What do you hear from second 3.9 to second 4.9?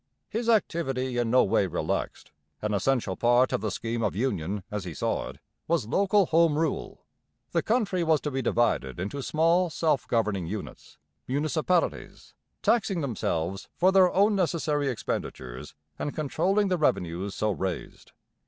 of union, as